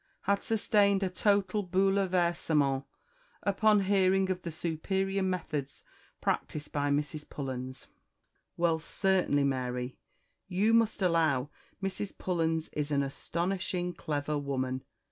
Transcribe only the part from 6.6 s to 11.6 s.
by Mrs. Pullens. "Well, certainly, Mary, you must allow